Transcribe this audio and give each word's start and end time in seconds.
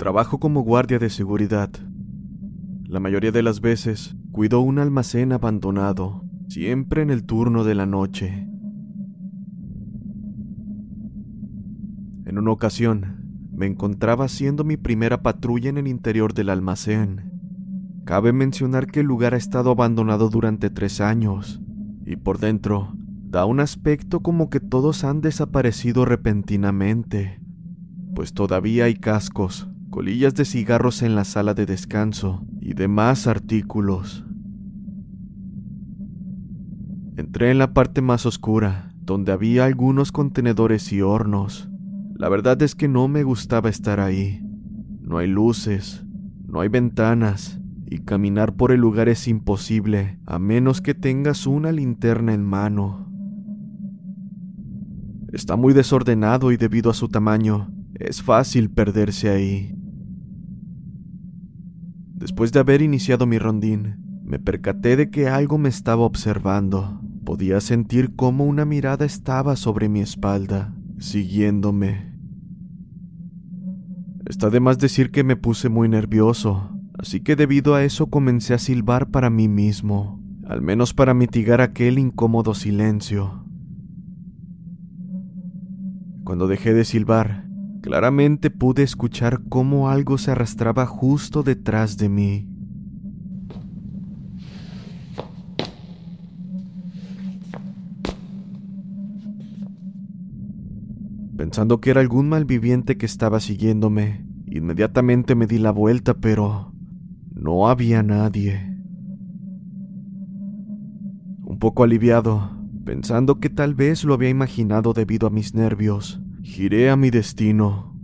Trabajo 0.00 0.40
como 0.40 0.62
guardia 0.62 0.98
de 0.98 1.10
seguridad. 1.10 1.68
La 2.86 3.00
mayoría 3.00 3.32
de 3.32 3.42
las 3.42 3.60
veces 3.60 4.16
cuido 4.32 4.60
un 4.60 4.78
almacén 4.78 5.30
abandonado, 5.30 6.24
siempre 6.48 7.02
en 7.02 7.10
el 7.10 7.24
turno 7.24 7.64
de 7.64 7.74
la 7.74 7.84
noche. 7.84 8.48
En 12.24 12.38
una 12.38 12.50
ocasión, 12.50 13.50
me 13.52 13.66
encontraba 13.66 14.24
haciendo 14.24 14.64
mi 14.64 14.78
primera 14.78 15.22
patrulla 15.22 15.68
en 15.68 15.76
el 15.76 15.86
interior 15.86 16.32
del 16.32 16.48
almacén. 16.48 17.30
Cabe 18.06 18.32
mencionar 18.32 18.86
que 18.86 19.00
el 19.00 19.06
lugar 19.06 19.34
ha 19.34 19.36
estado 19.36 19.70
abandonado 19.70 20.30
durante 20.30 20.70
tres 20.70 21.02
años, 21.02 21.60
y 22.06 22.16
por 22.16 22.38
dentro 22.38 22.94
da 23.28 23.44
un 23.44 23.60
aspecto 23.60 24.20
como 24.20 24.48
que 24.48 24.60
todos 24.60 25.04
han 25.04 25.20
desaparecido 25.20 26.06
repentinamente, 26.06 27.42
pues 28.14 28.32
todavía 28.32 28.84
hay 28.84 28.94
cascos, 28.94 29.68
colillas 29.90 30.34
de 30.34 30.44
cigarros 30.44 31.02
en 31.02 31.14
la 31.14 31.24
sala 31.24 31.52
de 31.52 31.66
descanso 31.66 32.44
y 32.60 32.74
demás 32.74 33.26
artículos. 33.26 34.24
Entré 37.16 37.50
en 37.50 37.58
la 37.58 37.74
parte 37.74 38.00
más 38.00 38.24
oscura, 38.24 38.94
donde 39.02 39.32
había 39.32 39.64
algunos 39.64 40.12
contenedores 40.12 40.92
y 40.92 41.02
hornos. 41.02 41.68
La 42.14 42.28
verdad 42.28 42.62
es 42.62 42.74
que 42.74 42.88
no 42.88 43.08
me 43.08 43.24
gustaba 43.24 43.68
estar 43.68 43.98
ahí. 43.98 44.40
No 45.00 45.18
hay 45.18 45.26
luces, 45.26 46.04
no 46.46 46.60
hay 46.60 46.68
ventanas, 46.68 47.60
y 47.86 47.98
caminar 47.98 48.54
por 48.54 48.70
el 48.70 48.80
lugar 48.80 49.08
es 49.08 49.26
imposible 49.26 50.20
a 50.24 50.38
menos 50.38 50.80
que 50.80 50.94
tengas 50.94 51.46
una 51.46 51.72
linterna 51.72 52.32
en 52.32 52.44
mano. 52.44 53.10
Está 55.32 55.56
muy 55.56 55.74
desordenado 55.74 56.52
y 56.52 56.56
debido 56.56 56.90
a 56.90 56.94
su 56.94 57.08
tamaño, 57.08 57.72
es 57.94 58.22
fácil 58.22 58.70
perderse 58.70 59.28
ahí. 59.28 59.79
Después 62.20 62.52
de 62.52 62.60
haber 62.60 62.82
iniciado 62.82 63.26
mi 63.26 63.38
rondín, 63.38 63.96
me 64.22 64.38
percaté 64.38 64.94
de 64.94 65.08
que 65.10 65.26
algo 65.26 65.56
me 65.56 65.70
estaba 65.70 66.02
observando. 66.02 67.00
Podía 67.24 67.62
sentir 67.62 68.14
cómo 68.14 68.44
una 68.44 68.66
mirada 68.66 69.06
estaba 69.06 69.56
sobre 69.56 69.88
mi 69.88 70.00
espalda, 70.00 70.74
siguiéndome. 70.98 72.14
Está 74.26 74.50
de 74.50 74.60
más 74.60 74.78
decir 74.78 75.10
que 75.10 75.24
me 75.24 75.34
puse 75.34 75.70
muy 75.70 75.88
nervioso, 75.88 76.78
así 76.98 77.20
que 77.20 77.36
debido 77.36 77.74
a 77.74 77.84
eso 77.84 78.08
comencé 78.08 78.52
a 78.52 78.58
silbar 78.58 79.10
para 79.10 79.30
mí 79.30 79.48
mismo, 79.48 80.22
al 80.46 80.60
menos 80.60 80.92
para 80.92 81.14
mitigar 81.14 81.62
aquel 81.62 81.98
incómodo 81.98 82.52
silencio. 82.52 83.46
Cuando 86.22 86.46
dejé 86.48 86.74
de 86.74 86.84
silbar, 86.84 87.49
claramente 87.80 88.50
pude 88.50 88.82
escuchar 88.82 89.42
cómo 89.48 89.88
algo 89.88 90.18
se 90.18 90.30
arrastraba 90.30 90.86
justo 90.86 91.42
detrás 91.42 91.96
de 91.96 92.08
mí. 92.08 92.46
Pensando 101.36 101.80
que 101.80 101.90
era 101.90 102.00
algún 102.00 102.28
malviviente 102.28 102.98
que 102.98 103.06
estaba 103.06 103.40
siguiéndome, 103.40 104.26
inmediatamente 104.46 105.34
me 105.34 105.46
di 105.46 105.58
la 105.58 105.70
vuelta, 105.70 106.14
pero 106.14 106.74
no 107.34 107.68
había 107.68 108.02
nadie. 108.02 108.76
Un 111.42 111.58
poco 111.58 111.82
aliviado, 111.82 112.50
pensando 112.84 113.40
que 113.40 113.48
tal 113.48 113.74
vez 113.74 114.04
lo 114.04 114.14
había 114.14 114.28
imaginado 114.28 114.92
debido 114.92 115.26
a 115.26 115.30
mis 115.30 115.54
nervios, 115.54 116.20
giré 116.50 116.90
a 116.90 116.96
mi 116.96 117.10
destino, 117.10 117.94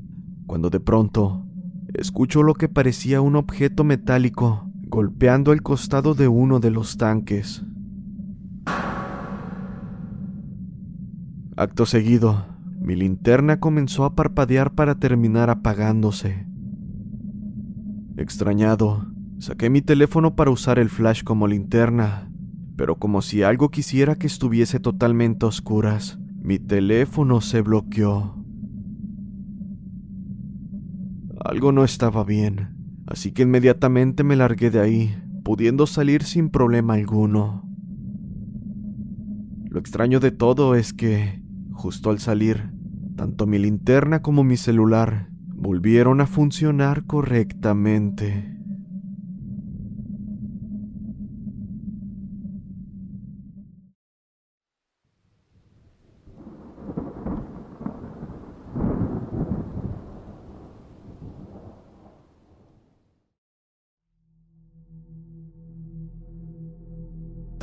cuando 0.47 0.71
de 0.71 0.79
pronto 0.79 1.45
escucho 1.95 2.45
lo 2.45 2.55
que 2.55 2.69
parecía 2.69 3.21
un 3.21 3.35
objeto 3.35 3.83
metálico 3.83 4.71
golpeando 4.85 5.53
el 5.53 5.63
costado 5.63 6.15
de 6.15 6.29
uno 6.29 6.61
de 6.61 6.71
los 6.71 6.97
tanques. 6.97 7.65
Acto 11.57 11.87
seguido, 11.87 12.47
mi 12.81 12.95
linterna 12.95 13.59
comenzó 13.59 14.05
a 14.05 14.15
parpadear 14.15 14.75
para 14.75 14.95
terminar 14.95 15.51
apagándose. 15.51 16.47
Extrañado, 18.17 19.07
saqué 19.39 19.71
mi 19.71 19.83
teléfono 19.83 20.37
para 20.37 20.53
usar 20.53 20.79
el 20.79 20.89
flash 20.89 21.25
como 21.25 21.49
linterna, 21.49 22.31
pero 22.77 22.95
como 22.95 23.23
si 23.23 23.43
algo 23.43 23.71
quisiera 23.71 24.15
que 24.15 24.29
estuviese 24.29 24.79
totalmente 24.79 25.45
a 25.45 25.49
oscuras, 25.49 26.21
mi 26.41 26.61
teléfono 26.61 27.41
se 27.41 27.61
bloqueó. 27.61 28.36
Algo 31.49 31.71
no 31.71 31.85
estaba 31.85 32.25
bien, 32.25 32.75
así 33.07 33.31
que 33.31 33.43
inmediatamente 33.43 34.25
me 34.25 34.35
largué 34.35 34.69
de 34.69 34.81
ahí, 34.81 35.17
pudiendo 35.45 35.87
salir 35.87 36.25
sin 36.25 36.51
problema 36.51 36.95
alguno. 36.95 37.63
Lo 39.71 39.79
extraño 39.79 40.19
de 40.19 40.33
todo 40.33 40.75
es 40.75 40.93
que, 40.93 41.41
justo 41.71 42.11
al 42.11 42.19
salir, 42.19 42.73
tanto 43.15 43.47
mi 43.47 43.61
linterna 43.61 44.23
como 44.23 44.43
mi 44.43 44.57
celular 44.57 45.29
volvieron 45.55 46.21
a 46.21 46.27
funcionar 46.27 47.05
correctamente. 47.05 48.56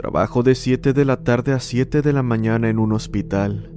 Trabajo 0.04 0.44
de 0.44 0.54
7 0.54 0.92
de 0.92 1.06
la 1.06 1.24
tarde 1.24 1.54
a 1.54 1.62
7 1.62 2.02
de 2.02 2.12
la 2.12 2.24
mañana 2.24 2.68
en 2.68 2.78
un 2.78 2.92
hospital. 2.92 3.72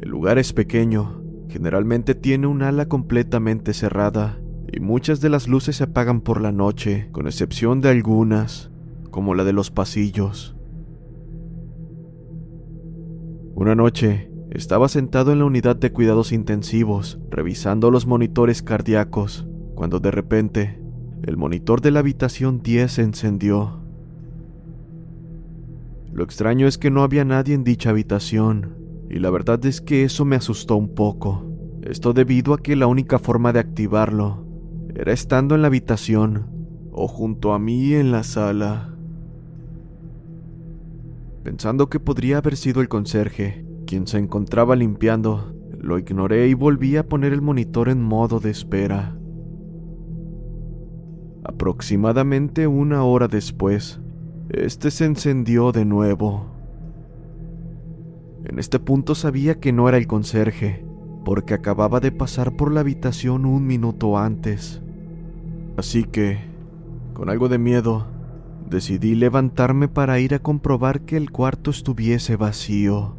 El 0.00 0.08
lugar 0.08 0.38
es 0.38 0.52
pequeño, 0.52 1.20
generalmente 1.48 2.14
tiene 2.14 2.46
un 2.46 2.62
ala 2.62 2.86
completamente 2.86 3.74
cerrada 3.74 4.38
y 4.72 4.78
muchas 4.78 5.20
de 5.20 5.28
las 5.28 5.48
luces 5.48 5.74
se 5.74 5.82
apagan 5.82 6.20
por 6.20 6.40
la 6.40 6.52
noche, 6.52 7.08
con 7.10 7.26
excepción 7.26 7.80
de 7.80 7.88
algunas, 7.88 8.70
como 9.10 9.34
la 9.34 9.42
de 9.42 9.52
los 9.52 9.72
pasillos. 9.72 10.54
Una 13.56 13.74
noche, 13.74 14.30
estaba 14.52 14.88
sentado 14.88 15.32
en 15.32 15.40
la 15.40 15.46
unidad 15.46 15.74
de 15.74 15.90
cuidados 15.90 16.30
intensivos, 16.30 17.18
revisando 17.32 17.90
los 17.90 18.06
monitores 18.06 18.62
cardíacos, 18.62 19.44
cuando 19.74 19.98
de 19.98 20.12
repente, 20.12 20.80
el 21.24 21.36
monitor 21.36 21.80
de 21.80 21.90
la 21.90 21.98
habitación 21.98 22.62
10 22.62 22.92
se 22.92 23.02
encendió. 23.02 23.85
Lo 26.16 26.24
extraño 26.24 26.66
es 26.66 26.78
que 26.78 26.90
no 26.90 27.02
había 27.02 27.26
nadie 27.26 27.54
en 27.54 27.62
dicha 27.62 27.90
habitación, 27.90 28.74
y 29.10 29.18
la 29.18 29.28
verdad 29.28 29.62
es 29.66 29.82
que 29.82 30.02
eso 30.02 30.24
me 30.24 30.36
asustó 30.36 30.74
un 30.74 30.94
poco. 30.94 31.44
Esto 31.82 32.14
debido 32.14 32.54
a 32.54 32.58
que 32.58 32.74
la 32.74 32.86
única 32.86 33.18
forma 33.18 33.52
de 33.52 33.60
activarlo 33.60 34.46
era 34.94 35.12
estando 35.12 35.54
en 35.54 35.60
la 35.60 35.66
habitación 35.66 36.46
o 36.90 37.06
junto 37.06 37.52
a 37.52 37.58
mí 37.58 37.92
en 37.92 38.12
la 38.12 38.22
sala. 38.22 38.96
Pensando 41.42 41.90
que 41.90 42.00
podría 42.00 42.38
haber 42.38 42.56
sido 42.56 42.80
el 42.80 42.88
conserje, 42.88 43.66
quien 43.86 44.06
se 44.06 44.16
encontraba 44.16 44.74
limpiando, 44.74 45.54
lo 45.78 45.98
ignoré 45.98 46.48
y 46.48 46.54
volví 46.54 46.96
a 46.96 47.06
poner 47.06 47.34
el 47.34 47.42
monitor 47.42 47.90
en 47.90 48.02
modo 48.02 48.40
de 48.40 48.48
espera. 48.48 49.18
Aproximadamente 51.44 52.66
una 52.66 53.04
hora 53.04 53.28
después, 53.28 54.00
este 54.50 54.90
se 54.90 55.04
encendió 55.04 55.72
de 55.72 55.84
nuevo. 55.84 56.46
En 58.44 58.58
este 58.60 58.78
punto 58.78 59.14
sabía 59.16 59.58
que 59.58 59.72
no 59.72 59.88
era 59.88 59.98
el 59.98 60.06
conserje, 60.06 60.84
porque 61.24 61.54
acababa 61.54 61.98
de 61.98 62.12
pasar 62.12 62.54
por 62.56 62.72
la 62.72 62.80
habitación 62.80 63.44
un 63.44 63.66
minuto 63.66 64.16
antes. 64.16 64.80
Así 65.76 66.04
que, 66.04 66.38
con 67.12 67.28
algo 67.28 67.48
de 67.48 67.58
miedo, 67.58 68.06
decidí 68.70 69.16
levantarme 69.16 69.88
para 69.88 70.20
ir 70.20 70.34
a 70.34 70.38
comprobar 70.38 71.00
que 71.00 71.16
el 71.16 71.32
cuarto 71.32 71.72
estuviese 71.72 72.36
vacío. 72.36 73.16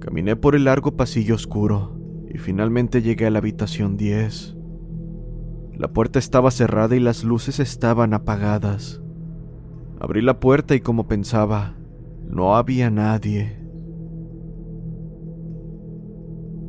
Caminé 0.00 0.36
por 0.36 0.54
el 0.54 0.64
largo 0.64 0.96
pasillo 0.96 1.34
oscuro 1.34 1.96
y 2.32 2.38
finalmente 2.38 3.02
llegué 3.02 3.26
a 3.26 3.30
la 3.30 3.38
habitación 3.38 3.98
10. 3.98 4.55
La 5.78 5.88
puerta 5.88 6.18
estaba 6.18 6.50
cerrada 6.50 6.96
y 6.96 7.00
las 7.00 7.22
luces 7.22 7.60
estaban 7.60 8.14
apagadas. 8.14 9.02
Abrí 10.00 10.22
la 10.22 10.40
puerta 10.40 10.74
y 10.74 10.80
como 10.80 11.06
pensaba, 11.06 11.74
no 12.30 12.56
había 12.56 12.90
nadie. 12.90 13.58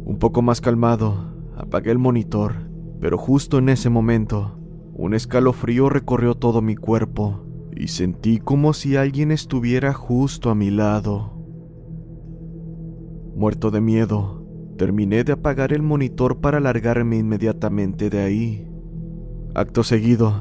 Un 0.04 0.18
poco 0.19 0.42
más 0.42 0.59
calmado, 0.59 1.33
apagué 1.56 1.92
el 1.92 2.00
monitor, 2.00 2.69
pero 3.00 3.18
justo 3.18 3.59
en 3.59 3.69
ese 3.69 3.89
momento, 3.89 4.59
un 4.94 5.13
escalofrío 5.13 5.88
recorrió 5.88 6.36
todo 6.36 6.62
mi 6.62 6.75
cuerpo 6.75 7.45
y 7.74 7.88
sentí 7.88 8.39
como 8.39 8.74
si 8.74 8.98
alguien 8.98 9.31
estuviera 9.31 9.94
justo 9.94 10.50
a 10.50 10.56
mi 10.56 10.69
lado. 10.69 11.33
Muerto 13.36 13.71
de 13.71 13.80
miedo, 13.80 14.45
terminé 14.77 15.24
de 15.24 15.33
apagar 15.33 15.71
el 15.71 15.81
monitor 15.81 16.39
para 16.42 16.59
largarme 16.59 17.18
inmediatamente 17.18 18.09
de 18.09 18.19
ahí. 18.19 18.67
Acto 19.57 19.83
seguido, 19.83 20.36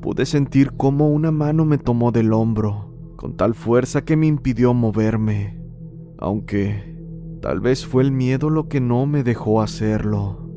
pude 0.00 0.26
sentir 0.26 0.72
cómo 0.72 1.08
una 1.08 1.30
mano 1.30 1.64
me 1.64 1.78
tomó 1.78 2.10
del 2.10 2.32
hombro, 2.32 3.14
con 3.14 3.36
tal 3.36 3.54
fuerza 3.54 4.04
que 4.04 4.16
me 4.16 4.26
impidió 4.26 4.74
moverme, 4.74 5.62
aunque 6.18 6.98
tal 7.40 7.60
vez 7.60 7.86
fue 7.86 8.02
el 8.02 8.10
miedo 8.10 8.50
lo 8.50 8.66
que 8.66 8.80
no 8.80 9.06
me 9.06 9.22
dejó 9.22 9.62
hacerlo. 9.62 10.50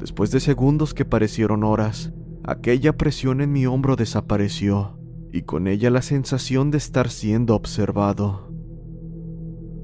Después 0.00 0.32
de 0.32 0.40
segundos 0.40 0.94
que 0.94 1.04
parecieron 1.04 1.62
horas, 1.62 2.12
aquella 2.42 2.96
presión 2.96 3.40
en 3.40 3.52
mi 3.52 3.66
hombro 3.66 3.94
desapareció, 3.94 4.98
y 5.32 5.42
con 5.42 5.68
ella 5.68 5.90
la 5.90 6.02
sensación 6.02 6.72
de 6.72 6.78
estar 6.78 7.08
siendo 7.08 7.54
observado. 7.54 8.50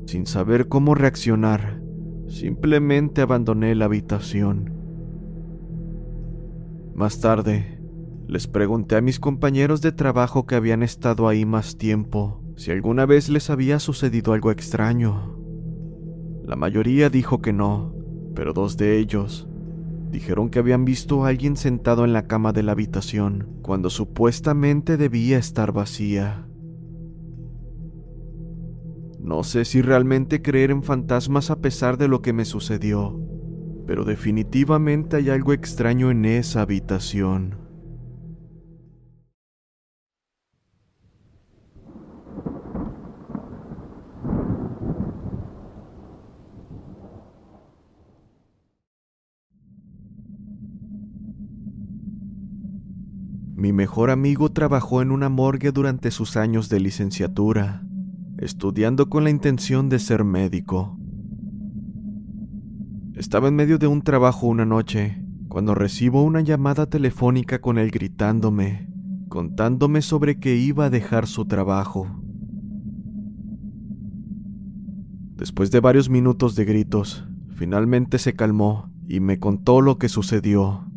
Sin 0.06 0.26
saber 0.26 0.66
cómo 0.66 0.96
reaccionar, 0.96 1.80
simplemente 2.26 3.20
abandoné 3.20 3.76
la 3.76 3.84
habitación 3.84 4.81
más 6.94 7.20
tarde, 7.20 7.80
les 8.26 8.46
pregunté 8.46 8.96
a 8.96 9.00
mis 9.00 9.18
compañeros 9.18 9.80
de 9.80 9.92
trabajo 9.92 10.46
que 10.46 10.54
habían 10.54 10.82
estado 10.82 11.28
ahí 11.28 11.44
más 11.44 11.76
tiempo 11.76 12.42
si 12.56 12.70
alguna 12.70 13.06
vez 13.06 13.28
les 13.28 13.50
había 13.50 13.78
sucedido 13.78 14.32
algo 14.32 14.50
extraño. 14.50 15.38
La 16.44 16.56
mayoría 16.56 17.08
dijo 17.08 17.40
que 17.40 17.52
no, 17.52 17.94
pero 18.34 18.52
dos 18.52 18.76
de 18.76 18.98
ellos 18.98 19.48
dijeron 20.10 20.50
que 20.50 20.58
habían 20.58 20.84
visto 20.84 21.24
a 21.24 21.28
alguien 21.28 21.56
sentado 21.56 22.04
en 22.04 22.12
la 22.12 22.26
cama 22.26 22.52
de 22.52 22.62
la 22.62 22.72
habitación 22.72 23.48
cuando 23.62 23.88
supuestamente 23.88 24.98
debía 24.98 25.38
estar 25.38 25.72
vacía. 25.72 26.46
No 29.18 29.42
sé 29.44 29.64
si 29.64 29.80
realmente 29.80 30.42
creer 30.42 30.70
en 30.70 30.82
fantasmas 30.82 31.50
a 31.50 31.60
pesar 31.60 31.96
de 31.96 32.08
lo 32.08 32.20
que 32.20 32.32
me 32.32 32.44
sucedió, 32.44 33.18
pero 33.86 34.04
definitivamente 34.04 35.16
hay 35.16 35.30
algo 35.30 35.52
extraño 35.52 36.10
en 36.10 36.24
esa 36.24 36.62
habitación. 36.62 37.62
Mi 53.62 53.72
mejor 53.72 54.10
amigo 54.10 54.50
trabajó 54.50 55.02
en 55.02 55.12
una 55.12 55.28
morgue 55.28 55.70
durante 55.70 56.10
sus 56.10 56.36
años 56.36 56.68
de 56.68 56.80
licenciatura, 56.80 57.84
estudiando 58.38 59.08
con 59.08 59.22
la 59.22 59.30
intención 59.30 59.88
de 59.88 60.00
ser 60.00 60.24
médico. 60.24 60.98
Estaba 63.22 63.46
en 63.46 63.54
medio 63.54 63.78
de 63.78 63.86
un 63.86 64.02
trabajo 64.02 64.48
una 64.48 64.64
noche, 64.64 65.24
cuando 65.46 65.76
recibo 65.76 66.24
una 66.24 66.40
llamada 66.40 66.86
telefónica 66.86 67.60
con 67.60 67.78
él 67.78 67.92
gritándome, 67.92 68.88
contándome 69.28 70.02
sobre 70.02 70.40
que 70.40 70.56
iba 70.56 70.86
a 70.86 70.90
dejar 70.90 71.28
su 71.28 71.44
trabajo. 71.44 72.08
Después 75.36 75.70
de 75.70 75.78
varios 75.78 76.10
minutos 76.10 76.56
de 76.56 76.64
gritos, 76.64 77.24
finalmente 77.54 78.18
se 78.18 78.34
calmó 78.34 78.90
y 79.06 79.20
me 79.20 79.38
contó 79.38 79.80
lo 79.82 79.98
que 79.98 80.08
sucedió. 80.08 80.90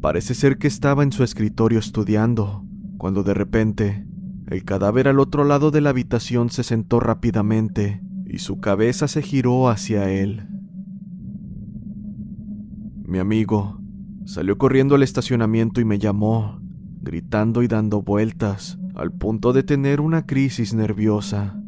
Parece 0.00 0.34
ser 0.34 0.56
que 0.56 0.68
estaba 0.68 1.02
en 1.02 1.12
su 1.12 1.22
escritorio 1.22 1.78
estudiando, 1.78 2.64
cuando 2.96 3.24
de 3.24 3.34
repente 3.34 4.06
el 4.46 4.64
cadáver 4.64 5.06
al 5.06 5.20
otro 5.20 5.44
lado 5.44 5.70
de 5.70 5.82
la 5.82 5.90
habitación 5.90 6.48
se 6.48 6.62
sentó 6.62 6.98
rápidamente 6.98 8.07
y 8.28 8.38
su 8.38 8.60
cabeza 8.60 9.08
se 9.08 9.22
giró 9.22 9.68
hacia 9.68 10.10
él. 10.10 10.46
Mi 13.04 13.18
amigo 13.18 13.80
salió 14.26 14.58
corriendo 14.58 14.94
al 14.94 15.02
estacionamiento 15.02 15.80
y 15.80 15.86
me 15.86 15.98
llamó, 15.98 16.60
gritando 17.00 17.62
y 17.62 17.68
dando 17.68 18.02
vueltas, 18.02 18.78
al 18.94 19.12
punto 19.12 19.54
de 19.54 19.62
tener 19.62 20.02
una 20.02 20.26
crisis 20.26 20.74
nerviosa. 20.74 21.58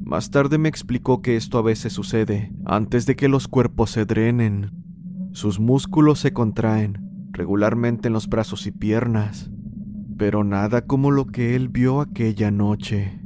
Más 0.00 0.30
tarde 0.30 0.58
me 0.58 0.68
explicó 0.68 1.22
que 1.22 1.36
esto 1.36 1.58
a 1.58 1.62
veces 1.62 1.92
sucede 1.92 2.52
antes 2.64 3.06
de 3.06 3.14
que 3.14 3.28
los 3.28 3.46
cuerpos 3.46 3.90
se 3.90 4.04
drenen. 4.04 4.72
Sus 5.32 5.60
músculos 5.60 6.18
se 6.18 6.32
contraen, 6.32 7.28
regularmente 7.30 8.08
en 8.08 8.14
los 8.14 8.26
brazos 8.26 8.66
y 8.66 8.72
piernas, 8.72 9.50
pero 10.16 10.42
nada 10.42 10.86
como 10.86 11.10
lo 11.10 11.26
que 11.26 11.54
él 11.54 11.68
vio 11.68 12.00
aquella 12.00 12.50
noche. 12.50 13.20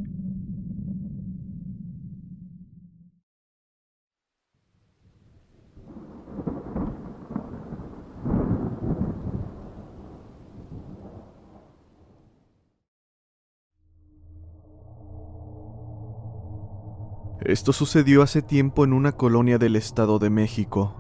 Esto 17.44 17.72
sucedió 17.72 18.22
hace 18.22 18.40
tiempo 18.40 18.84
en 18.84 18.92
una 18.92 19.12
colonia 19.12 19.58
del 19.58 19.74
Estado 19.74 20.20
de 20.20 20.30
México. 20.30 20.94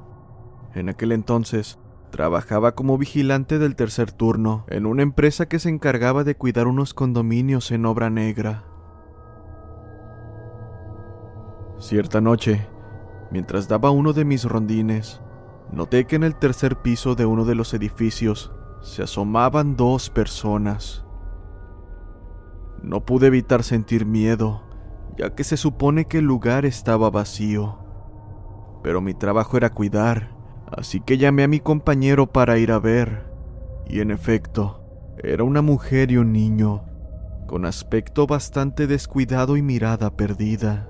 En 0.74 0.88
aquel 0.88 1.12
entonces, 1.12 1.78
trabajaba 2.10 2.74
como 2.74 2.98
vigilante 2.98 3.60
del 3.60 3.76
tercer 3.76 4.10
turno 4.10 4.64
en 4.68 4.86
una 4.86 5.02
empresa 5.02 5.46
que 5.46 5.60
se 5.60 5.68
encargaba 5.68 6.24
de 6.24 6.34
cuidar 6.34 6.66
unos 6.66 6.94
condominios 6.94 7.70
en 7.70 7.86
obra 7.86 8.10
negra. 8.10 8.64
Cierta 11.78 12.20
noche, 12.20 12.66
mientras 13.30 13.68
daba 13.68 13.92
uno 13.92 14.12
de 14.12 14.24
mis 14.24 14.44
rondines, 14.44 15.20
noté 15.70 16.06
que 16.06 16.16
en 16.16 16.24
el 16.24 16.34
tercer 16.34 16.74
piso 16.82 17.14
de 17.14 17.24
uno 17.24 17.44
de 17.44 17.54
los 17.54 17.72
edificios 17.72 18.50
se 18.80 19.04
asomaban 19.04 19.76
dos 19.76 20.10
personas. 20.10 21.04
No 22.82 23.04
pude 23.04 23.28
evitar 23.28 23.62
sentir 23.62 24.06
miedo 24.06 24.71
ya 25.16 25.34
que 25.34 25.44
se 25.44 25.56
supone 25.56 26.06
que 26.06 26.18
el 26.18 26.24
lugar 26.24 26.64
estaba 26.64 27.10
vacío. 27.10 27.78
Pero 28.82 29.00
mi 29.00 29.14
trabajo 29.14 29.56
era 29.56 29.70
cuidar, 29.70 30.34
así 30.70 31.00
que 31.00 31.18
llamé 31.18 31.44
a 31.44 31.48
mi 31.48 31.60
compañero 31.60 32.32
para 32.32 32.58
ir 32.58 32.72
a 32.72 32.78
ver. 32.78 33.30
Y 33.86 34.00
en 34.00 34.10
efecto, 34.10 34.82
era 35.22 35.44
una 35.44 35.62
mujer 35.62 36.10
y 36.10 36.16
un 36.16 36.32
niño, 36.32 36.84
con 37.46 37.64
aspecto 37.64 38.26
bastante 38.26 38.86
descuidado 38.86 39.56
y 39.56 39.62
mirada 39.62 40.16
perdida. 40.16 40.88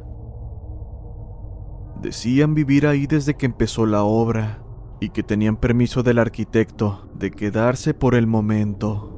Decían 2.00 2.54
vivir 2.54 2.86
ahí 2.86 3.06
desde 3.06 3.34
que 3.34 3.46
empezó 3.46 3.86
la 3.86 4.02
obra 4.02 4.62
y 5.00 5.10
que 5.10 5.22
tenían 5.22 5.56
permiso 5.56 6.02
del 6.02 6.18
arquitecto 6.18 7.08
de 7.14 7.30
quedarse 7.30 7.94
por 7.94 8.14
el 8.14 8.26
momento. 8.26 9.08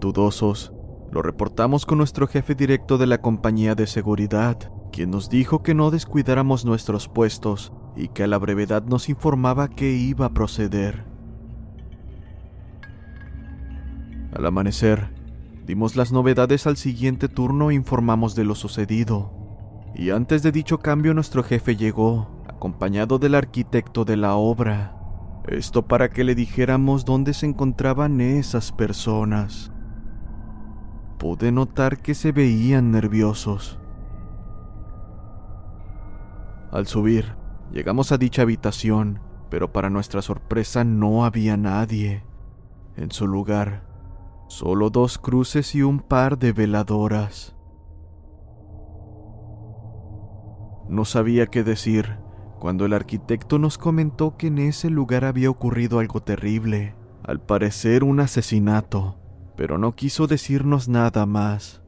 Dudosos, 0.00 0.72
lo 1.12 1.22
reportamos 1.22 1.86
con 1.86 1.98
nuestro 1.98 2.26
jefe 2.28 2.54
directo 2.54 2.96
de 2.96 3.06
la 3.06 3.20
compañía 3.20 3.74
de 3.74 3.86
seguridad, 3.86 4.56
quien 4.92 5.10
nos 5.10 5.28
dijo 5.28 5.62
que 5.62 5.74
no 5.74 5.90
descuidáramos 5.90 6.64
nuestros 6.64 7.08
puestos 7.08 7.72
y 7.96 8.08
que 8.08 8.22
a 8.22 8.26
la 8.28 8.38
brevedad 8.38 8.84
nos 8.84 9.08
informaba 9.08 9.68
que 9.68 9.92
iba 9.92 10.26
a 10.26 10.32
proceder. 10.32 11.04
Al 14.32 14.46
amanecer, 14.46 15.10
dimos 15.66 15.96
las 15.96 16.12
novedades 16.12 16.68
al 16.68 16.76
siguiente 16.76 17.28
turno 17.28 17.70
e 17.70 17.74
informamos 17.74 18.36
de 18.36 18.44
lo 18.44 18.54
sucedido. 18.54 19.32
Y 19.96 20.10
antes 20.10 20.44
de 20.44 20.52
dicho 20.52 20.78
cambio 20.78 21.12
nuestro 21.14 21.42
jefe 21.42 21.74
llegó, 21.74 22.44
acompañado 22.46 23.18
del 23.18 23.34
arquitecto 23.34 24.04
de 24.04 24.16
la 24.16 24.36
obra. 24.36 24.96
Esto 25.48 25.88
para 25.88 26.10
que 26.10 26.22
le 26.22 26.36
dijéramos 26.36 27.04
dónde 27.04 27.34
se 27.34 27.46
encontraban 27.46 28.20
esas 28.20 28.70
personas 28.70 29.72
pude 31.20 31.52
notar 31.52 31.98
que 31.98 32.14
se 32.14 32.32
veían 32.32 32.90
nerviosos. 32.92 33.78
Al 36.72 36.86
subir, 36.86 37.36
llegamos 37.70 38.10
a 38.10 38.16
dicha 38.16 38.40
habitación, 38.40 39.20
pero 39.50 39.70
para 39.70 39.90
nuestra 39.90 40.22
sorpresa 40.22 40.82
no 40.82 41.26
había 41.26 41.58
nadie. 41.58 42.24
En 42.96 43.10
su 43.10 43.26
lugar, 43.26 43.86
solo 44.48 44.88
dos 44.88 45.18
cruces 45.18 45.74
y 45.74 45.82
un 45.82 46.00
par 46.00 46.38
de 46.38 46.52
veladoras. 46.52 47.54
No 50.88 51.04
sabía 51.04 51.48
qué 51.48 51.62
decir 51.62 52.16
cuando 52.58 52.86
el 52.86 52.94
arquitecto 52.94 53.58
nos 53.58 53.76
comentó 53.76 54.38
que 54.38 54.46
en 54.46 54.58
ese 54.58 54.88
lugar 54.88 55.26
había 55.26 55.50
ocurrido 55.50 55.98
algo 55.98 56.22
terrible, 56.22 56.94
al 57.22 57.40
parecer 57.40 58.04
un 58.04 58.20
asesinato 58.20 59.19
pero 59.60 59.76
no 59.76 59.94
quiso 59.94 60.26
decirnos 60.26 60.88
nada 60.88 61.26
más. 61.26 61.82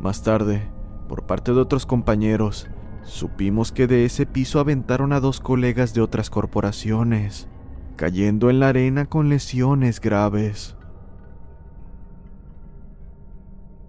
Más 0.00 0.22
tarde, 0.22 0.70
por 1.08 1.26
parte 1.26 1.52
de 1.52 1.58
otros 1.58 1.86
compañeros, 1.86 2.68
supimos 3.02 3.72
que 3.72 3.88
de 3.88 4.04
ese 4.04 4.26
piso 4.26 4.60
aventaron 4.60 5.12
a 5.12 5.18
dos 5.18 5.40
colegas 5.40 5.92
de 5.92 6.02
otras 6.02 6.30
corporaciones, 6.30 7.48
cayendo 7.96 8.48
en 8.48 8.60
la 8.60 8.68
arena 8.68 9.06
con 9.06 9.28
lesiones 9.28 10.00
graves. 10.00 10.76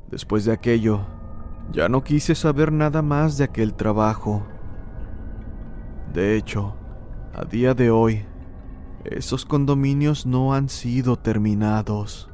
Después 0.09 0.45
de 0.45 0.53
aquello, 0.53 1.01
ya 1.71 1.89
no 1.89 2.03
quise 2.03 2.33
saber 2.33 2.71
nada 2.71 3.03
más 3.03 3.37
de 3.37 3.43
aquel 3.43 3.75
trabajo. 3.75 4.41
De 6.11 6.37
hecho, 6.37 6.73
a 7.35 7.45
día 7.45 7.75
de 7.75 7.91
hoy, 7.91 8.25
esos 9.05 9.45
condominios 9.45 10.25
no 10.25 10.53
han 10.53 10.69
sido 10.69 11.17
terminados. 11.17 12.29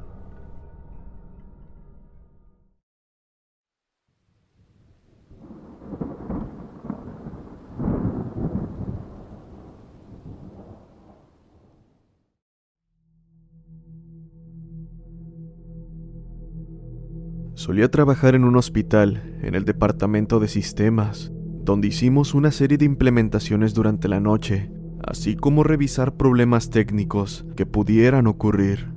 Solía 17.55 17.89
trabajar 17.89 18.35
en 18.35 18.43
un 18.43 18.57
hospital, 18.57 19.39
en 19.41 19.55
el 19.55 19.63
departamento 19.63 20.41
de 20.41 20.49
sistemas, 20.49 21.31
donde 21.63 21.87
hicimos 21.87 22.33
una 22.33 22.51
serie 22.51 22.77
de 22.77 22.83
implementaciones 22.83 23.73
durante 23.73 24.09
la 24.09 24.19
noche 24.19 24.69
así 25.03 25.35
como 25.35 25.63
revisar 25.63 26.15
problemas 26.15 26.69
técnicos 26.69 27.45
que 27.55 27.65
pudieran 27.65 28.27
ocurrir. 28.27 28.91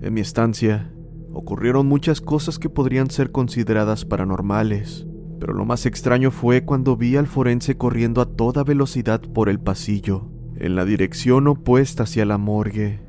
En 0.00 0.14
mi 0.14 0.20
estancia, 0.20 0.92
ocurrieron 1.32 1.86
muchas 1.86 2.20
cosas 2.20 2.58
que 2.58 2.70
podrían 2.70 3.10
ser 3.10 3.32
consideradas 3.32 4.04
paranormales, 4.04 5.06
pero 5.38 5.52
lo 5.52 5.64
más 5.64 5.86
extraño 5.86 6.30
fue 6.30 6.64
cuando 6.64 6.96
vi 6.96 7.16
al 7.16 7.26
forense 7.26 7.76
corriendo 7.76 8.20
a 8.20 8.26
toda 8.26 8.64
velocidad 8.64 9.20
por 9.20 9.48
el 9.48 9.60
pasillo, 9.60 10.28
en 10.56 10.76
la 10.76 10.84
dirección 10.84 11.48
opuesta 11.48 12.04
hacia 12.04 12.24
la 12.24 12.38
morgue. 12.38 13.00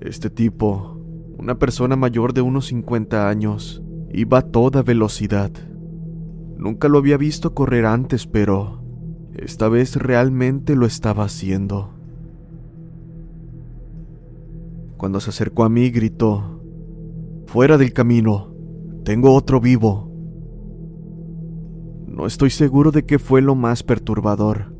Este 0.00 0.28
tipo, 0.28 1.00
una 1.38 1.58
persona 1.58 1.96
mayor 1.96 2.34
de 2.34 2.42
unos 2.42 2.66
50 2.66 3.28
años, 3.28 3.82
iba 4.12 4.38
a 4.38 4.42
toda 4.42 4.82
velocidad 4.82 5.50
Nunca 6.56 6.88
lo 6.88 6.98
había 6.98 7.16
visto 7.16 7.54
correr 7.54 7.86
antes, 7.86 8.26
pero 8.26 8.82
esta 9.34 9.68
vez 9.68 9.96
realmente 9.96 10.76
lo 10.76 10.86
estaba 10.86 11.24
haciendo. 11.24 11.90
Cuando 14.96 15.20
se 15.20 15.30
acercó 15.30 15.64
a 15.64 15.68
mí 15.68 15.90
gritó, 15.90 16.60
Fuera 17.46 17.78
del 17.78 17.92
camino, 17.92 18.54
tengo 19.04 19.34
otro 19.34 19.60
vivo. 19.60 20.10
No 22.06 22.26
estoy 22.26 22.50
seguro 22.50 22.90
de 22.90 23.04
qué 23.04 23.18
fue 23.18 23.42
lo 23.42 23.54
más 23.54 23.82
perturbador. 23.82 24.74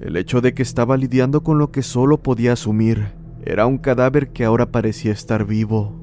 El 0.00 0.16
hecho 0.16 0.40
de 0.40 0.54
que 0.54 0.62
estaba 0.62 0.96
lidiando 0.96 1.42
con 1.42 1.58
lo 1.58 1.70
que 1.70 1.82
solo 1.82 2.22
podía 2.22 2.54
asumir 2.54 3.14
era 3.44 3.66
un 3.66 3.78
cadáver 3.78 4.30
que 4.32 4.44
ahora 4.44 4.70
parecía 4.70 5.12
estar 5.12 5.44
vivo, 5.44 6.00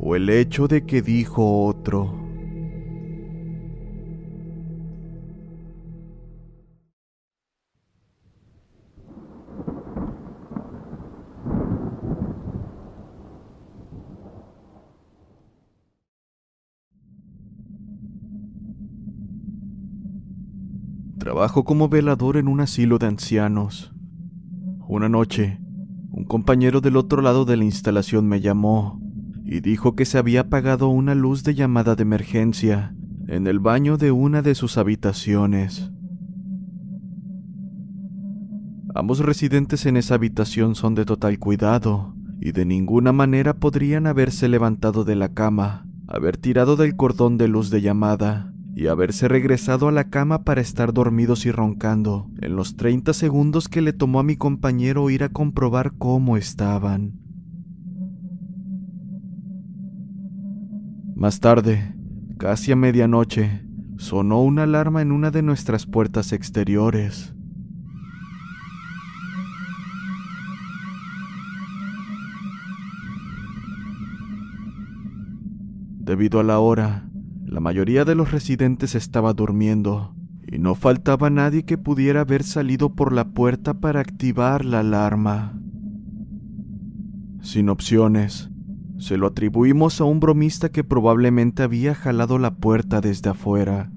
o 0.00 0.16
el 0.16 0.30
hecho 0.30 0.68
de 0.68 0.84
que 0.84 1.02
dijo 1.02 1.64
otro. 1.66 2.25
Trabajo 21.26 21.64
como 21.64 21.88
velador 21.88 22.36
en 22.36 22.46
un 22.46 22.60
asilo 22.60 22.98
de 22.98 23.06
ancianos. 23.08 23.92
Una 24.86 25.08
noche, 25.08 25.58
un 26.12 26.22
compañero 26.22 26.80
del 26.80 26.96
otro 26.96 27.20
lado 27.20 27.44
de 27.44 27.56
la 27.56 27.64
instalación 27.64 28.28
me 28.28 28.40
llamó 28.40 29.00
y 29.44 29.58
dijo 29.58 29.96
que 29.96 30.04
se 30.04 30.18
había 30.18 30.42
apagado 30.42 30.86
una 30.86 31.16
luz 31.16 31.42
de 31.42 31.56
llamada 31.56 31.96
de 31.96 32.02
emergencia 32.02 32.94
en 33.26 33.48
el 33.48 33.58
baño 33.58 33.96
de 33.96 34.12
una 34.12 34.40
de 34.40 34.54
sus 34.54 34.78
habitaciones. 34.78 35.90
Ambos 38.94 39.18
residentes 39.18 39.84
en 39.86 39.96
esa 39.96 40.14
habitación 40.14 40.76
son 40.76 40.94
de 40.94 41.04
total 41.04 41.40
cuidado 41.40 42.14
y 42.40 42.52
de 42.52 42.64
ninguna 42.64 43.10
manera 43.10 43.54
podrían 43.54 44.06
haberse 44.06 44.48
levantado 44.48 45.02
de 45.02 45.16
la 45.16 45.34
cama, 45.34 45.88
haber 46.06 46.36
tirado 46.36 46.76
del 46.76 46.94
cordón 46.94 47.36
de 47.36 47.48
luz 47.48 47.70
de 47.70 47.80
llamada 47.80 48.52
y 48.76 48.88
haberse 48.88 49.26
regresado 49.26 49.88
a 49.88 49.92
la 49.92 50.10
cama 50.10 50.44
para 50.44 50.60
estar 50.60 50.92
dormidos 50.92 51.46
y 51.46 51.50
roncando 51.50 52.30
en 52.42 52.56
los 52.56 52.76
30 52.76 53.14
segundos 53.14 53.68
que 53.68 53.80
le 53.80 53.94
tomó 53.94 54.20
a 54.20 54.22
mi 54.22 54.36
compañero 54.36 55.08
ir 55.08 55.24
a 55.24 55.30
comprobar 55.30 55.94
cómo 55.96 56.36
estaban. 56.36 57.14
Más 61.14 61.40
tarde, 61.40 61.94
casi 62.36 62.70
a 62.70 62.76
medianoche, 62.76 63.62
sonó 63.96 64.42
una 64.42 64.64
alarma 64.64 65.00
en 65.00 65.10
una 65.10 65.30
de 65.30 65.40
nuestras 65.40 65.86
puertas 65.86 66.32
exteriores. 66.32 67.34
Debido 75.98 76.40
a 76.40 76.44
la 76.44 76.58
hora, 76.58 77.05
la 77.46 77.60
mayoría 77.60 78.04
de 78.04 78.16
los 78.16 78.32
residentes 78.32 78.96
estaba 78.96 79.32
durmiendo 79.32 80.14
y 80.48 80.58
no 80.58 80.74
faltaba 80.74 81.30
nadie 81.30 81.64
que 81.64 81.78
pudiera 81.78 82.22
haber 82.22 82.42
salido 82.42 82.94
por 82.94 83.12
la 83.12 83.28
puerta 83.28 83.74
para 83.74 84.00
activar 84.00 84.64
la 84.64 84.80
alarma. 84.80 85.58
Sin 87.40 87.68
opciones, 87.68 88.50
se 88.98 89.16
lo 89.16 89.28
atribuimos 89.28 90.00
a 90.00 90.04
un 90.04 90.18
bromista 90.18 90.70
que 90.70 90.82
probablemente 90.82 91.62
había 91.62 91.94
jalado 91.94 92.38
la 92.38 92.56
puerta 92.56 93.00
desde 93.00 93.30
afuera. 93.30 93.92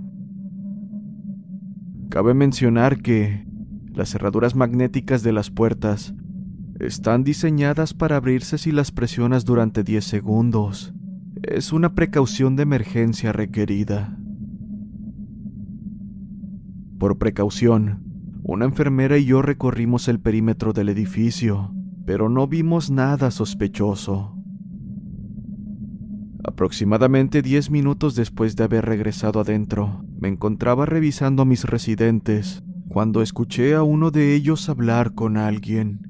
Cabe 2.10 2.36
mencionar 2.36 3.01
que 3.01 3.48
las 3.94 4.12
cerraduras 4.12 4.56
magnéticas 4.56 5.24
de 5.24 5.34
las 5.34 5.50
puertas 5.50 6.13
están 6.79 7.24
diseñadas 7.24 7.96
para 7.96 8.18
abrirse 8.18 8.60
si 8.60 8.72
las 8.72 8.91
presionas 8.91 9.44
durante 9.44 9.84
10 9.84 10.03
segundos 10.06 10.94
es 11.43 11.72
una 11.74 11.96
precaución 11.96 12.55
de 12.55 12.63
emergencia 12.63 13.31
requerida. 13.31 14.17
Por 16.98 17.17
precaución, 17.17 18.03
una 18.43 18.65
enfermera 18.65 19.17
y 19.17 19.25
yo 19.25 19.41
recorrimos 19.41 20.08
el 20.08 20.19
perímetro 20.19 20.74
del 20.74 20.89
edificio, 20.89 21.74
pero 22.05 22.29
no 22.29 22.48
vimos 22.48 22.91
nada 22.91 23.31
sospechoso. 23.31 24.36
Aproximadamente 26.43 27.41
diez 27.41 27.69
minutos 27.69 28.15
después 28.15 28.55
de 28.55 28.63
haber 28.63 28.86
regresado 28.86 29.39
adentro, 29.39 30.03
me 30.19 30.27
encontraba 30.27 30.86
revisando 30.86 31.43
a 31.43 31.46
mis 31.46 31.63
residentes 31.63 32.63
cuando 32.88 33.22
escuché 33.22 33.75
a 33.75 33.84
uno 33.84 34.10
de 34.10 34.34
ellos 34.34 34.67
hablar 34.67 35.13
con 35.13 35.38
alguien. 35.38 36.09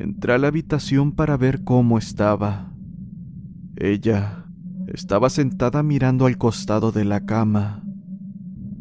Entré 0.00 0.32
a 0.32 0.38
la 0.38 0.48
habitación 0.48 1.12
para 1.12 1.36
ver 1.36 1.62
cómo 1.62 1.98
estaba. 1.98 2.72
Ella 3.76 4.46
estaba 4.86 5.28
sentada 5.28 5.82
mirando 5.82 6.24
al 6.24 6.38
costado 6.38 6.90
de 6.90 7.04
la 7.04 7.26
cama. 7.26 7.84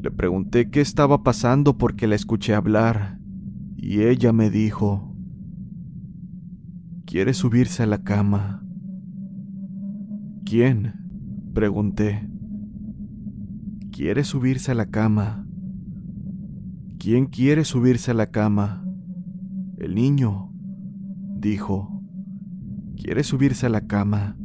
Le 0.01 0.11
pregunté 0.11 0.69
qué 0.69 0.79
estaba 0.79 1.21
pasando 1.21 1.77
porque 1.77 2.07
la 2.07 2.15
escuché 2.15 2.55
hablar 2.55 3.19
y 3.75 4.03
ella 4.03 4.31
me 4.31 4.49
dijo, 4.49 5.13
¿quiere 7.05 7.33
subirse 7.33 7.83
a 7.83 7.87
la 7.87 8.01
cama? 8.01 8.63
¿Quién? 10.45 10.93
Pregunté. 11.53 12.29
¿Quiere 13.91 14.23
subirse 14.23 14.71
a 14.71 14.75
la 14.75 14.85
cama? 14.85 15.45
¿Quién 16.97 17.25
quiere 17.25 17.65
subirse 17.65 18.11
a 18.11 18.13
la 18.13 18.27
cama? 18.27 18.85
¿El 19.77 19.95
niño 19.95 20.48
dijo. 21.39 22.01
Quiere 22.95 23.23
subirse 23.23 23.65
a 23.65 23.69
la 23.69 23.87
cama, 23.87 24.37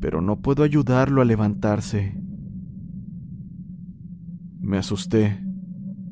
pero 0.00 0.20
no 0.20 0.40
puedo 0.40 0.62
ayudarlo 0.62 1.22
a 1.22 1.24
levantarse. 1.24 2.20
Me 4.60 4.78
asusté. 4.78 5.42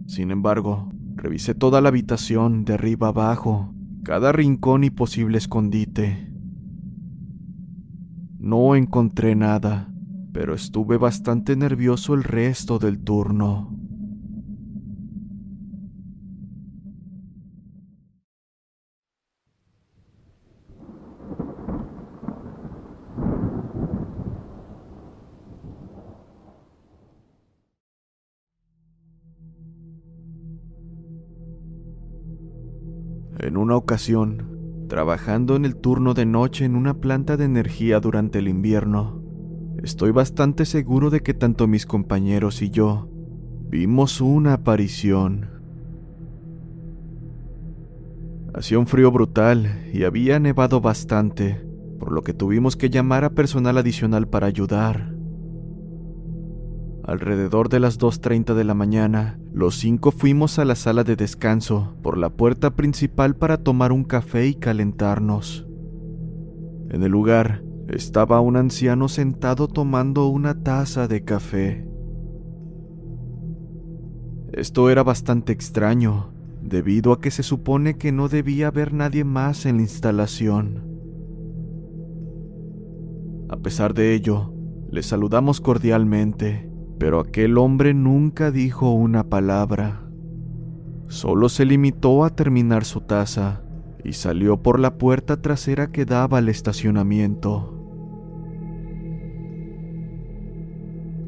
Sin 0.07 0.31
embargo, 0.31 0.89
revisé 1.15 1.55
toda 1.55 1.81
la 1.81 1.89
habitación 1.89 2.65
de 2.65 2.75
arriba 2.75 3.09
abajo, 3.09 3.75
cada 4.03 4.33
rincón 4.33 4.85
y 4.85 4.91
posible 4.91 5.39
escondite. 5.39 6.33
No 8.39 8.77
encontré 8.77 9.35
nada, 9.35 9.93
pero 10.33 10.55
estuve 10.55 10.97
bastante 10.97 11.57
nervioso 11.57 12.15
el 12.15 12.23
resto 12.23 12.79
del 12.79 13.01
turno. 13.01 13.76
Ocasión, 33.77 34.87
trabajando 34.89 35.57
en 35.57 35.65
el 35.65 35.77
turno 35.77 36.15
de 36.15 36.27
noche 36.27 36.65
en 36.65 36.77
una 36.77 36.95
planta 36.95 37.37
de 37.37 37.45
energía 37.45 38.01
durante 38.01 38.39
el 38.39 38.49
invierno, 38.49 39.23
estoy 39.83 40.11
bastante 40.11 40.65
seguro 40.65 41.11
de 41.11 41.21
que 41.21 41.35
tanto 41.35 41.67
mis 41.67 41.87
compañeros 41.87 42.63
y 42.63 42.71
yo 42.71 43.09
vimos 43.69 44.21
una 44.21 44.55
aparición. 44.55 45.51
Hacía 48.55 48.79
un 48.79 48.87
frío 48.87 49.11
brutal 49.11 49.91
y 49.93 50.05
había 50.05 50.39
nevado 50.39 50.81
bastante, 50.81 51.61
por 51.99 52.13
lo 52.13 52.23
que 52.23 52.33
tuvimos 52.33 52.77
que 52.77 52.89
llamar 52.89 53.25
a 53.25 53.31
personal 53.31 53.77
adicional 53.77 54.29
para 54.29 54.47
ayudar. 54.47 55.16
Alrededor 57.07 57.69
de 57.69 57.79
las 57.79 58.01
2.30 58.01 58.55
de 58.55 58.65
la 58.65 58.75
mañana, 58.75 59.39
los 59.53 59.77
cinco 59.77 60.11
fuimos 60.11 60.59
a 60.59 60.65
la 60.65 60.75
sala 60.75 61.05
de 61.05 61.15
descanso 61.15 61.95
por 62.03 62.19
la 62.19 62.31
puerta 62.31 62.75
principal 62.75 63.37
para 63.37 63.59
tomar 63.59 63.93
un 63.93 64.03
café 64.03 64.49
y 64.49 64.55
calentarnos. 64.57 65.69
En 66.91 67.05
el 67.05 67.13
lugar 67.13 67.63
estaba 67.87 68.41
un 68.41 68.57
anciano 68.57 69.09
sentado 69.09 69.69
tomando 69.69 70.27
una 70.27 70.65
taza 70.65 71.07
de 71.07 71.23
café. 71.23 71.87
Esto 74.53 74.91
era 74.91 75.05
bastante 75.05 75.53
extraño, 75.53 76.33
debido 76.61 77.13
a 77.13 77.21
que 77.21 77.31
se 77.31 77.45
supone 77.45 77.99
que 77.99 78.11
no 78.11 78.29
debía 78.29 78.67
haber 78.67 78.93
nadie 78.93 79.23
más 79.23 79.65
en 79.65 79.77
la 79.77 79.83
instalación. 79.83 80.83
A 83.49 83.59
pesar 83.59 83.95
de 83.95 84.13
ello, 84.13 84.53
le 84.91 85.05
saludamos 85.05 85.61
cordialmente 85.61 86.69
pero 86.99 87.21
aquel 87.21 87.59
hombre 87.59 87.95
nunca 87.95 88.51
dijo 88.51 88.93
una 88.93 89.25
palabra. 89.25 90.03
Solo 91.09 91.49
se 91.49 91.65
limitó 91.65 92.25
a 92.25 92.31
terminar 92.31 92.85
su 92.85 93.01
taza 93.01 93.63
y 94.03 94.15
salió 94.15 94.63
por 94.63 94.81
la 94.81 94.99
puerta 94.99 95.41
trasera 95.41 95.89
que 95.93 96.05
daba 96.05 96.39
al 96.39 96.49
estacionamiento. 96.49 97.73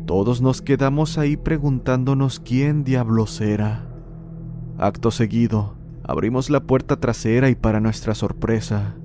Todos 0.06 0.40
nos 0.40 0.62
quedamos 0.62 1.18
ahí 1.18 1.36
preguntándonos 1.36 2.40
quién 2.40 2.82
diablos 2.82 3.40
era. 3.40 3.90
Acto 4.78 5.10
seguido, 5.10 5.76
abrimos 6.02 6.48
la 6.48 6.60
puerta 6.60 6.96
trasera 6.96 7.50
y 7.50 7.54
para 7.54 7.80
nuestra 7.80 8.14
sorpresa, 8.14 8.96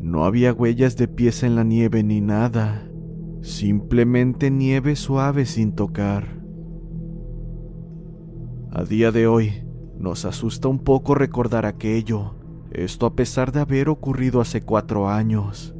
no 0.00 0.24
había 0.24 0.52
huellas 0.52 0.96
de 0.96 1.06
pies 1.06 1.42
en 1.42 1.54
la 1.54 1.64
nieve 1.64 2.02
ni 2.02 2.20
nada. 2.20 2.87
Simplemente 3.40 4.50
nieve 4.50 4.96
suave 4.96 5.46
sin 5.46 5.72
tocar. 5.72 6.42
A 8.70 8.84
día 8.84 9.12
de 9.12 9.26
hoy, 9.26 9.64
nos 9.98 10.24
asusta 10.24 10.68
un 10.68 10.80
poco 10.80 11.14
recordar 11.14 11.66
aquello, 11.66 12.34
esto 12.70 13.06
a 13.06 13.14
pesar 13.14 13.52
de 13.52 13.60
haber 13.60 13.88
ocurrido 13.88 14.40
hace 14.40 14.62
cuatro 14.62 15.08
años. 15.08 15.74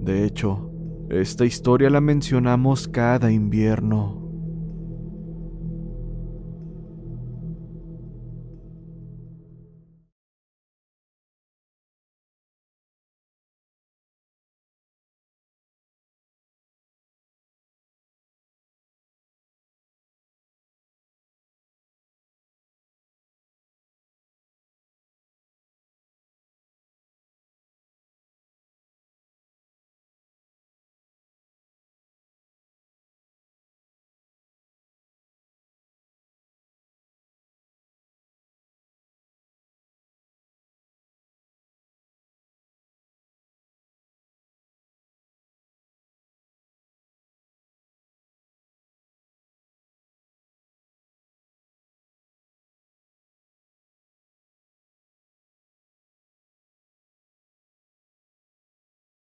De 0.00 0.24
hecho, 0.24 0.70
esta 1.10 1.44
historia 1.44 1.90
la 1.90 2.00
mencionamos 2.00 2.88
cada 2.88 3.30
invierno. 3.30 4.21